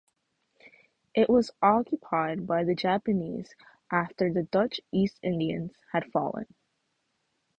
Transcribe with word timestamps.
It 1.13 1.29
was 1.29 1.51
occupied 1.61 2.47
by 2.47 2.63
the 2.63 2.73
Japanese 2.73 3.53
after 3.91 4.33
the 4.33 4.41
Dutch 4.41 4.81
East 4.91 5.19
Indies 5.21 5.69
had 5.91 6.11
fallen. 6.11 6.47